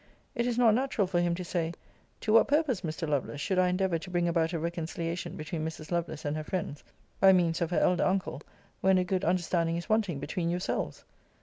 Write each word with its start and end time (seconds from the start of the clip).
It 0.33 0.47
is 0.47 0.57
not 0.57 0.73
natural 0.73 1.05
for 1.05 1.19
him 1.21 1.35
to 1.35 1.43
say, 1.43 1.73
'To 2.21 2.33
what 2.33 2.47
purpose, 2.47 2.81
Mr. 2.81 3.07
Lovelace, 3.07 3.39
should 3.39 3.59
I 3.59 3.67
endeavour 3.67 3.99
to 3.99 4.09
bring 4.09 4.27
about 4.27 4.51
a 4.51 4.57
reconciliation 4.57 5.37
between 5.37 5.63
Mrs. 5.63 5.91
Lovelace 5.91 6.25
and 6.25 6.35
her 6.35 6.43
friends, 6.43 6.83
by 7.19 7.31
means 7.33 7.61
of 7.61 7.69
her 7.69 7.79
elder 7.79 8.05
uncle, 8.05 8.41
when 8.79 8.97
a 8.97 9.03
good 9.03 9.23
understanding 9.23 9.77
is 9.77 9.89
wanting 9.89 10.17
between 10.19 10.49
yourselves?' 10.49 11.03